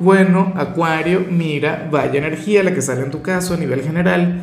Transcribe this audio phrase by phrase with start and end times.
[0.00, 4.40] bueno, Acuario, mira, vaya energía la que sale en tu caso a nivel general.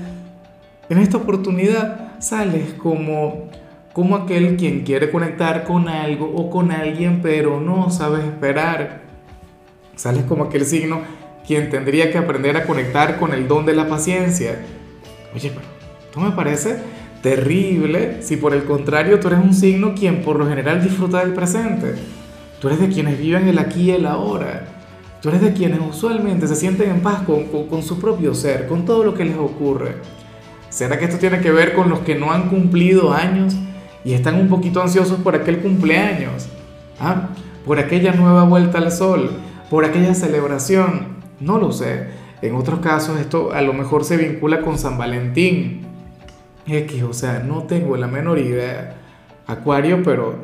[0.89, 3.49] En esta oportunidad sales como,
[3.93, 9.03] como aquel quien quiere conectar con algo o con alguien, pero no sabes esperar.
[9.95, 10.99] Sales como aquel signo
[11.47, 14.59] quien tendría que aprender a conectar con el don de la paciencia.
[15.33, 15.67] Oye, pero
[16.03, 16.79] esto me parece
[17.21, 21.33] terrible si por el contrario tú eres un signo quien por lo general disfruta del
[21.33, 21.93] presente.
[22.59, 24.74] Tú eres de quienes viven el aquí y el ahora
[25.25, 28.85] Tú eres de quienes usualmente se sienten en paz con, con, su propio ser, con
[28.85, 29.95] todo lo que les ocurre.
[30.69, 33.55] ¿Será que esto tiene que ver con los que no han cumplido años
[34.03, 36.47] y están un poquito ansiosos por aquel cumpleaños?
[36.99, 37.29] ¿Ah?
[37.65, 39.31] Por aquella nueva vuelta al sol,
[39.71, 41.15] por aquella celebración.
[41.39, 42.05] No lo sé.
[42.43, 45.87] En otros casos esto a lo mejor se vincula con San Valentín.
[46.67, 48.97] X, o sea, no tengo la menor idea.
[49.47, 50.35] Acuario, pero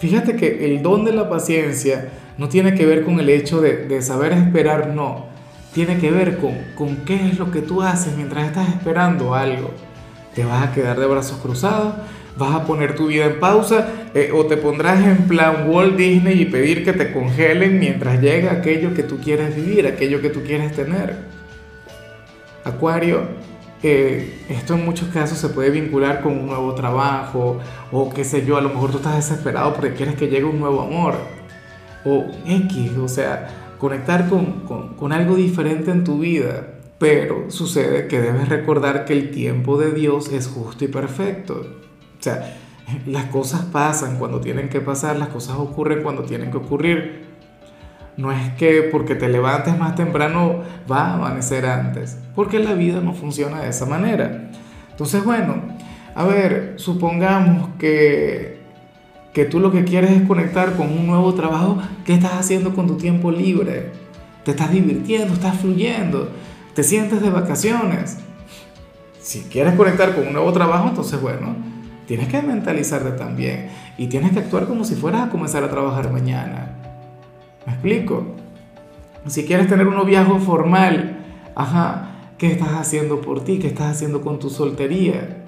[0.00, 4.02] fíjate que el don de la paciencia no tiene que ver con el hecho de,
[4.02, 5.26] saber esperar, no.
[5.74, 9.70] Tiene que ver con, qué es lo que tú haces mientras estás esperando algo.
[10.34, 11.94] ¿Te vas a quedar de brazos cruzados?
[12.38, 13.88] ¿Vas a poner tu vida en pausa?
[14.14, 18.52] Eh, ¿O te pondrás en plan Walt Disney y pedir que te congelen mientras llega
[18.52, 21.16] aquello que tú quieres vivir, aquello que tú quieres tener?
[22.64, 23.24] Acuario,
[23.82, 27.58] eh, esto en muchos casos se puede vincular con un nuevo trabajo
[27.90, 30.60] o qué sé yo, a lo mejor tú estás desesperado porque quieres que llegue un
[30.60, 31.14] nuevo amor
[32.04, 36.74] o X, o sea, conectar con, con, con algo diferente en tu vida.
[36.98, 41.54] Pero sucede que debes recordar que el tiempo de Dios es justo y perfecto.
[41.54, 42.58] O sea,
[43.06, 47.29] las cosas pasan cuando tienen que pasar, las cosas ocurren cuando tienen que ocurrir.
[48.20, 50.60] No es que porque te levantes más temprano
[50.90, 54.50] va a amanecer antes, porque la vida no funciona de esa manera.
[54.90, 55.54] Entonces, bueno,
[56.14, 58.60] a ver, supongamos que
[59.32, 62.86] que tú lo que quieres es conectar con un nuevo trabajo, ¿qué estás haciendo con
[62.86, 63.92] tu tiempo libre?
[64.44, 65.34] ¿Te estás divirtiendo?
[65.34, 66.28] ¿Estás fluyendo?
[66.74, 68.18] ¿Te sientes de vacaciones?
[69.20, 71.54] Si quieres conectar con un nuevo trabajo, entonces bueno,
[72.06, 76.10] tienes que mentalizarte también y tienes que actuar como si fueras a comenzar a trabajar
[76.10, 76.79] mañana.
[77.66, 78.24] ¿Me explico?
[79.26, 81.18] Si quieres tener un noviazgo formal,
[81.54, 83.58] ajá, ¿qué estás haciendo por ti?
[83.58, 85.44] ¿Qué estás haciendo con tu soltería?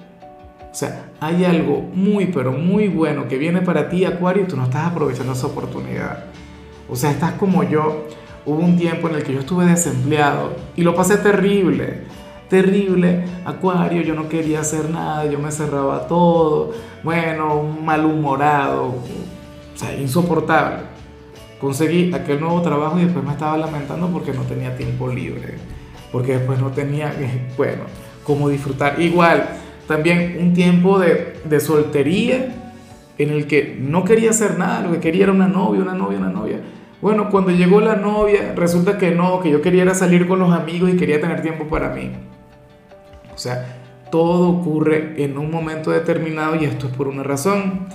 [0.71, 4.57] O sea, hay algo muy, pero muy bueno que viene para ti, Acuario, y tú
[4.57, 6.25] no estás aprovechando esa oportunidad.
[6.89, 8.07] O sea, estás como yo.
[8.45, 12.01] Hubo un tiempo en el que yo estuve desempleado y lo pasé terrible.
[12.49, 16.73] Terrible, Acuario, yo no quería hacer nada, yo me cerraba todo.
[17.03, 20.92] Bueno, malhumorado, o sea, insoportable.
[21.63, 25.53] Conseguí aquel nuevo trabajo y después me estaba lamentando porque no tenía tiempo libre.
[26.11, 27.13] Porque después no tenía,
[27.55, 27.83] bueno,
[28.25, 28.99] cómo disfrutar.
[28.99, 29.45] Igual,
[29.87, 32.53] también un tiempo de, de soltería
[33.17, 36.17] en el que no quería hacer nada, lo que quería era una novia, una novia,
[36.17, 36.59] una novia.
[37.01, 40.51] Bueno, cuando llegó la novia, resulta que no, que yo quería era salir con los
[40.51, 42.11] amigos y quería tener tiempo para mí.
[43.33, 43.79] O sea,
[44.11, 47.87] todo ocurre en un momento determinado y esto es por una razón.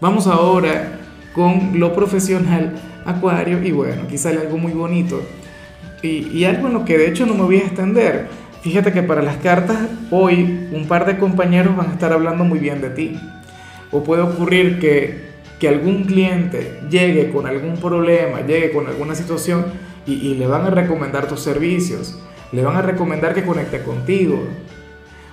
[0.00, 1.00] Vamos ahora
[1.34, 5.22] con lo profesional, Acuario, y bueno, aquí sale algo muy bonito.
[6.02, 8.28] Y, y algo en lo que de hecho no me voy a extender
[8.64, 9.76] Fíjate que para las cartas
[10.10, 13.20] hoy un par de compañeros van a estar hablando muy bien de ti.
[13.90, 15.20] O puede ocurrir que,
[15.60, 19.66] que algún cliente llegue con algún problema, llegue con alguna situación
[20.06, 22.18] y, y, le van a recomendar tus servicios,
[22.52, 24.42] le van a recomendar que conecte contigo.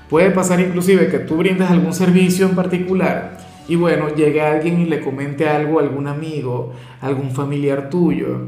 [0.10, 3.38] Puede pasar inclusive que tú brindes algún servicio en particular
[3.68, 8.48] y bueno, llegue alguien y le comente algo a algún amigo, algún familiar tuyo.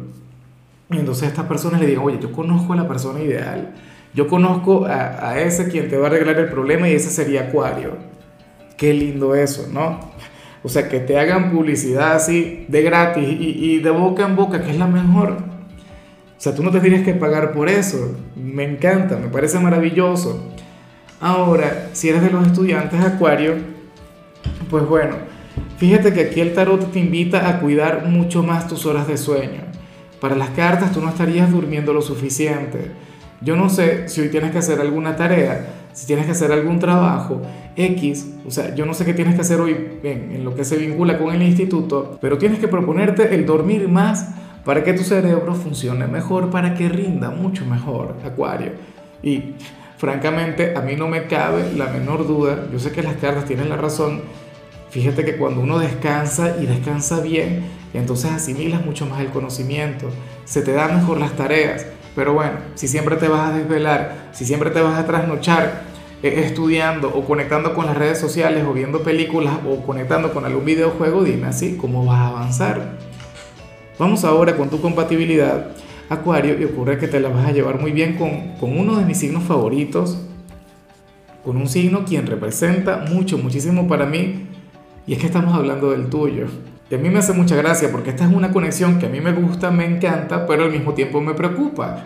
[0.90, 3.74] Y entonces esta persona le diga, oye, yo conozco a la persona ideal
[4.14, 7.98] yo conozco a, ese quien te va a arreglar el problema y ese sería Acuario.
[8.78, 10.00] Qué lindo eso, ¿no?
[10.62, 14.70] O sea, que te hagan publicidad así de gratis y, de boca en boca, que
[14.70, 15.32] es la mejor.
[16.38, 18.16] O sea, tú no te tienes que pagar por eso.
[18.36, 20.54] Me encanta, me parece maravilloso.
[21.20, 23.56] Ahora, si eres de los estudiantes Acuario,
[24.70, 25.16] pues bueno,
[25.78, 29.62] fíjate que aquí el tarot te invita a cuidar mucho más tus horas de sueño.
[30.20, 32.92] Para las cartas tú no estarías durmiendo lo suficiente
[33.44, 36.80] yo no sé si hoy tienes que hacer alguna tarea, si tienes que hacer algún
[36.80, 37.42] trabajo,
[37.76, 40.64] X, o sea, yo no sé qué tienes que hacer hoy en, en lo que
[40.64, 44.30] se vincula con el instituto, pero tienes que proponerte el dormir más
[44.64, 48.72] para que tu cerebro funcione mejor, para que rinda mucho mejor, Acuario.
[49.22, 49.56] Y
[50.04, 53.70] francamente a mí no me cabe la menor duda, yo sé que las cartas tienen
[53.70, 54.22] la razón,
[54.90, 57.64] fíjate que cuando uno descansa y descansa bien,
[57.94, 60.10] entonces asimilas mucho más el conocimiento,
[60.44, 61.86] se te dan mejor las tareas,
[62.18, 65.84] pero bueno, si siempre te vas a desvelar, si siempre te vas a trasnochar
[66.22, 70.66] eh, estudiando o conectando con las redes sociales o viendo películas o conectando con algún
[70.66, 72.98] videojuego, dime así, ¿cómo vas a avanzar?
[73.98, 75.68] Vamos ahora con tu compatibilidad
[76.10, 79.06] Acuario y ocurre que te la vas a llevar muy bien con, con uno de
[79.06, 80.20] mis signos favoritos,
[81.44, 84.48] con un signo quien representa mucho, muchísimo para mí,
[85.06, 86.48] y es que estamos hablando del tuyo.
[86.90, 89.20] Y a mí me hace mucha gracia porque esta es una conexión que a mí
[89.20, 92.04] me gusta, me encanta, pero al mismo tiempo me preocupa.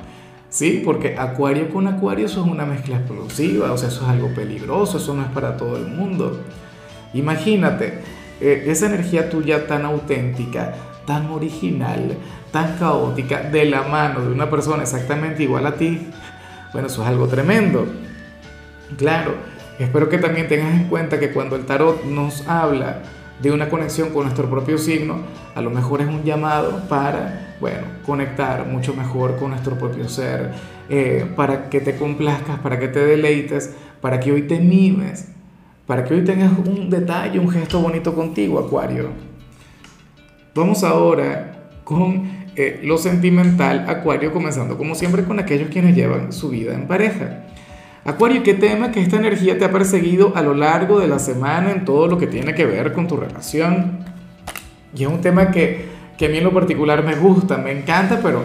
[0.50, 0.82] ¿Sí?
[0.84, 4.98] Porque Acuario con Acuario eso es una mezcla explosiva, o sea, eso es algo peligroso,
[4.98, 6.40] eso no es para todo el mundo.
[7.14, 8.00] Imagínate,
[8.40, 10.74] eh, esa energía tuya tan auténtica,
[11.06, 12.16] tan original,
[12.58, 16.08] tan caótica, de la mano de una persona exactamente igual a ti,
[16.74, 17.86] bueno, eso es algo tremendo.
[18.98, 19.36] Claro,
[19.78, 23.04] espero que también tengas en cuenta que cuando el tarot nos habla
[23.44, 25.20] de una conexión con nuestro propio signo,
[25.54, 30.50] a lo mejor es un llamado para, bueno, conectar mucho mejor con nuestro propio ser,
[30.90, 35.28] eh, para que te complazcas, para que te deleites, para que hoy te mimes,
[35.86, 39.10] para que hoy tengas un detalle, un gesto bonito contigo, Acuario.
[40.56, 46.50] Vamos ahora con eh, lo sentimental, Acuario, comenzando como siempre con aquellos quienes llevan su
[46.50, 47.44] vida en pareja.
[48.04, 51.72] Acuario, ¿qué tema que esta energía te ha perseguido a lo largo de la semana
[51.72, 54.00] en todo lo que tiene que ver con tu relación?
[54.96, 55.86] Y es un tema que,
[56.18, 58.42] que a mí en lo particular me gusta, me encanta, pero,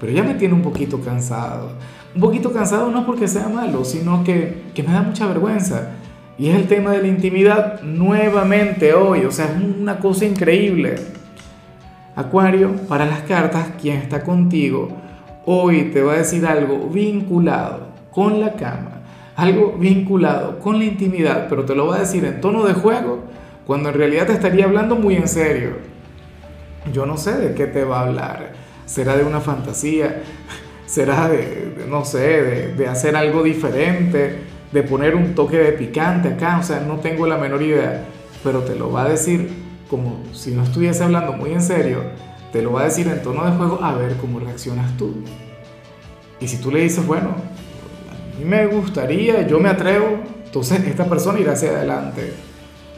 [0.00, 1.70] pero ya me tiene un poquito cansado.
[2.16, 5.90] Un poquito cansado no porque sea malo, sino que, que me da mucha vergüenza.
[6.36, 11.21] Y es el tema de la intimidad nuevamente hoy, o sea, es una cosa increíble.
[12.14, 14.88] Acuario, para las cartas, quien está contigo
[15.44, 19.02] hoy te va a decir algo vinculado con la cama,
[19.36, 23.24] algo vinculado con la intimidad, pero te lo va a decir en tono de juego,
[23.66, 25.70] cuando en realidad te estaría hablando muy en serio.
[26.92, 28.52] Yo no sé de qué te va a hablar.
[28.86, 30.22] ¿Será de una fantasía?
[30.84, 34.40] ¿Será de, no sé, de, de hacer algo diferente?
[34.72, 36.58] ¿De poner un toque de picante acá?
[36.58, 38.04] O sea, no tengo la menor idea,
[38.42, 39.48] pero te lo va a decir
[39.92, 41.98] como si no estuviese hablando muy en serio,
[42.50, 45.16] te lo va a decir en tono de juego a ver cómo reaccionas tú.
[46.40, 51.04] Y si tú le dices, bueno, a mí me gustaría, yo me atrevo, entonces esta
[51.04, 52.32] persona irá hacia adelante.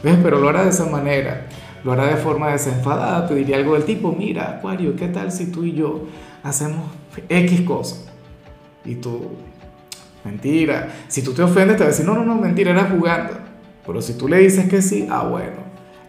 [0.03, 0.17] ¿Ves?
[0.23, 1.47] Pero lo hará de esa manera,
[1.83, 5.47] lo hará de forma desenfadada, te diría algo del tipo, mira, Acuario, ¿qué tal si
[5.47, 6.05] tú y yo
[6.43, 6.91] hacemos
[7.27, 8.05] X cosas?
[8.85, 9.31] Y tú,
[10.23, 10.93] mentira.
[11.09, 13.33] Si tú te ofendes, te va a decir, no, no, no, mentira, era jugando.
[13.85, 15.64] Pero si tú le dices que sí, ah, bueno,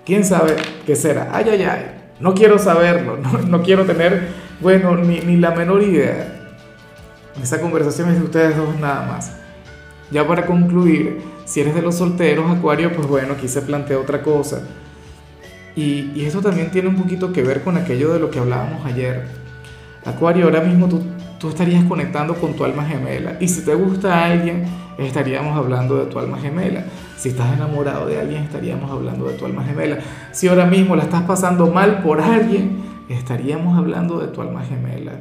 [0.06, 0.55] ¿Quién sabe
[0.87, 1.31] qué será?
[1.32, 1.87] Ay, ay, ay.
[2.20, 3.19] No quiero saberlo,
[3.49, 4.29] no, quiero tener,
[4.61, 6.32] bueno, ni, ni, la menor idea.
[7.43, 9.32] Esa conversación es de ustedes dos nada más.
[10.11, 14.23] Ya para concluir, si eres de los solteros, Acuario, pues bueno, aquí se plantea otra
[14.23, 14.62] cosa.
[15.75, 18.87] Y, y esto también tiene un poquito que ver con aquello de lo que hablábamos
[18.87, 19.25] ayer.
[20.06, 21.03] Acuario, ahora mismo tú,
[21.38, 23.37] tú estarías conectando con tu alma gemela.
[23.41, 24.64] Y si te gusta alguien,
[24.97, 26.85] estaríamos hablando de tu alma gemela.
[27.17, 29.99] Si estás enamorado de alguien, estaríamos hablando de tu alma gemela.
[30.33, 35.13] Si ahora mismo la estás pasando mal por alguien, estaríamos hablando de tu alma gemela.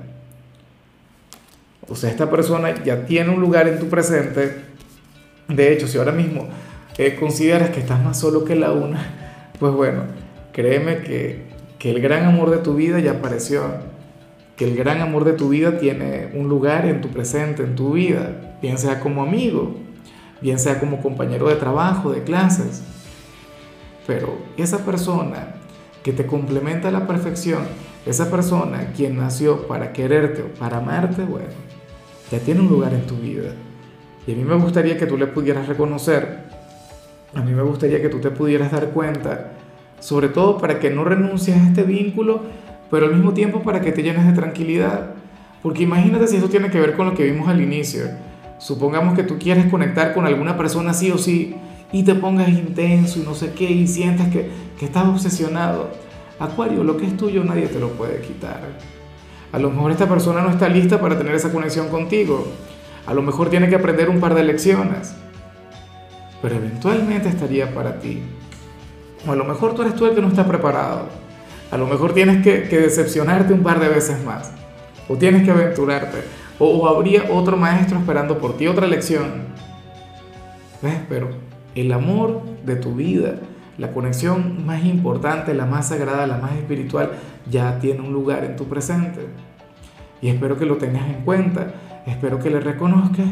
[1.87, 4.63] O sea, esta persona ya tiene un lugar en tu presente.
[5.47, 6.47] De hecho, si ahora mismo
[6.97, 8.99] eh, consideras que estás más solo que la una,
[9.59, 10.03] pues bueno,
[10.51, 11.43] créeme que,
[11.79, 13.63] que el gran amor de tu vida ya apareció.
[14.57, 17.93] Que el gran amor de tu vida tiene un lugar en tu presente, en tu
[17.93, 18.57] vida.
[18.61, 19.75] Bien sea como amigo,
[20.45, 22.83] bien sea como compañero de trabajo, de clases.
[24.05, 25.55] Pero esa persona
[26.03, 27.63] que te complementa a la perfección,
[28.05, 31.47] esa persona quien nació para quererte o para amarte, bueno,
[32.31, 33.53] ya tiene un lugar en tu vida.
[34.27, 36.43] Y a mí me gustaría que tú le pudieras reconocer,
[37.33, 39.53] a mí me gustaría que tú te pudieras dar cuenta,
[39.99, 42.43] sobre todo para que no renuncies a este vínculo,
[42.91, 45.15] pero al mismo tiempo para que te llenes de tranquilidad.
[45.63, 48.03] Porque imagínate si eso tiene que ver con lo que vimos al inicio
[48.57, 51.55] Supongamos que tú quieres conectar con alguna persona sí o sí
[51.91, 55.91] y te pongas intenso y no sé qué y sientas que, que estás obsesionado.
[56.39, 58.61] Acuario, lo que es tuyo nadie te lo puede quitar.
[59.51, 62.47] A lo mejor esta persona no está lista para tener esa conexión contigo.
[63.05, 65.15] A lo mejor tiene que aprender un par de lecciones.
[66.41, 68.21] Pero eventualmente estaría para ti.
[69.27, 71.07] O a lo mejor tú eres tú el que no está preparado.
[71.71, 74.51] A lo mejor tienes que, que decepcionarte un par de veces más.
[75.07, 79.45] O tienes que aventurarte o, habría otro maestro esperando por ti, otra lección.
[80.81, 80.99] ¿Ves?
[81.09, 81.29] Pero
[81.73, 83.35] el amor de tu vida,
[83.77, 87.11] la conexión más importante, la más sagrada, la más espiritual,
[87.49, 89.27] ya tiene un lugar en tu presente.
[90.21, 91.73] Y espero que lo tengas en cuenta,
[92.05, 93.27] espero que le reconozcas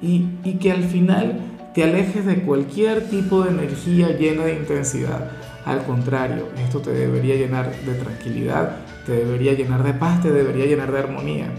[0.00, 1.40] y, y que al final
[1.74, 5.30] te alejes de cualquier tipo de energía llena de intensidad.
[5.64, 10.66] Al contrario, esto te debería llenar de tranquilidad, te debería llenar de paz, te debería
[10.66, 11.52] llenar de armonía.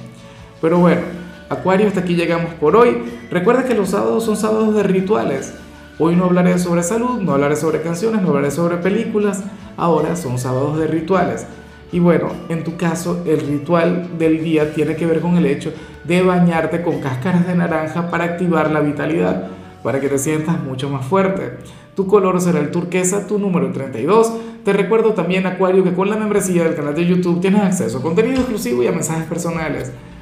[0.61, 1.01] Pero bueno,
[1.49, 2.97] Acuario, hasta aquí llegamos por hoy.
[3.31, 5.53] Recuerda que los sábados son sábados de rituales.
[5.97, 9.43] Hoy no hablaré sobre salud, no hablaré sobre canciones, no hablaré sobre películas.
[9.75, 11.45] Ahora son sábados de rituales.
[11.91, 15.73] Y bueno, en tu caso, el ritual del día tiene que ver con el hecho
[16.03, 19.47] de bañarte con cáscaras de naranja para activar la vitalidad,
[19.81, 21.57] para que te sientas mucho más fuerte.
[21.95, 24.33] Tu color será el turquesa, tu número 32.
[24.63, 28.01] Te recuerdo también, Acuario, que con la membresía del canal de YouTube tienes acceso a
[28.01, 29.91] contenido exclusivo y a mensajes personales.